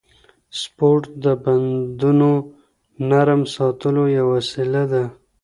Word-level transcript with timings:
سپورت 0.59 1.03
د 1.23 1.25
بندونو 1.43 2.31
نرم 3.09 3.41
ساتلو 3.55 4.03
یوه 4.17 4.31
وسیله 4.37 4.83
ده. 4.91 5.03